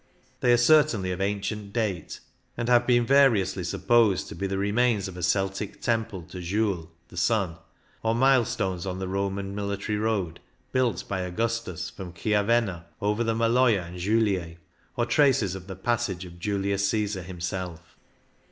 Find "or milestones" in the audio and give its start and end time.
8.01-8.87